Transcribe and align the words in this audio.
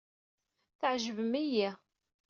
Tɛejbem-iyi. 0.79 1.69